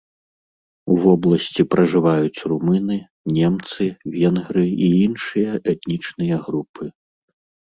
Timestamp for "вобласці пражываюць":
1.03-2.43